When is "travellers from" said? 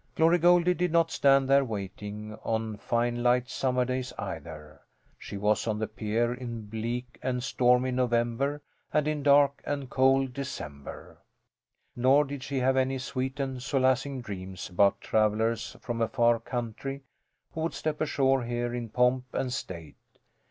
15.01-16.01